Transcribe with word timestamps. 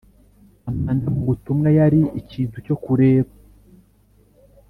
amanda 0.69 1.05
mub 1.15 1.27
utumwa 1.33 1.69
yari 1.79 2.01
ikintu 2.21 2.55
cyo 2.65 2.75
kureba 2.83 3.31